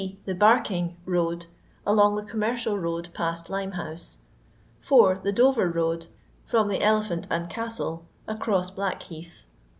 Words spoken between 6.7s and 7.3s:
the Elephant